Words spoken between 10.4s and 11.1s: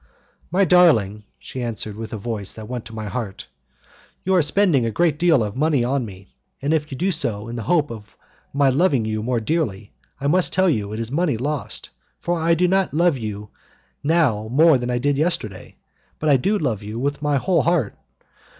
tell you it